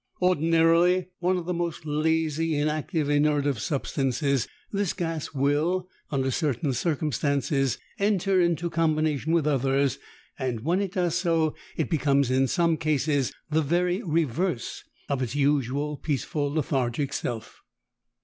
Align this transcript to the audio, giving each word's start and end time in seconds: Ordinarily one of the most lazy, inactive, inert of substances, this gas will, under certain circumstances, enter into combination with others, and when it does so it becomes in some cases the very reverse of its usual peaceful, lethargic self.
Ordinarily 0.19 1.09
one 1.19 1.37
of 1.37 1.45
the 1.45 1.53
most 1.53 1.85
lazy, 1.85 2.55
inactive, 2.55 3.07
inert 3.07 3.45
of 3.45 3.59
substances, 3.59 4.47
this 4.71 4.93
gas 4.93 5.31
will, 5.31 5.87
under 6.09 6.31
certain 6.31 6.73
circumstances, 6.73 7.77
enter 7.99 8.41
into 8.41 8.71
combination 8.71 9.31
with 9.31 9.45
others, 9.45 9.99
and 10.39 10.61
when 10.61 10.81
it 10.81 10.93
does 10.93 11.13
so 11.13 11.53
it 11.77 11.87
becomes 11.87 12.31
in 12.31 12.47
some 12.47 12.77
cases 12.77 13.31
the 13.51 13.61
very 13.61 14.01
reverse 14.01 14.83
of 15.07 15.21
its 15.21 15.35
usual 15.35 15.97
peaceful, 15.97 16.51
lethargic 16.51 17.13
self. 17.13 17.61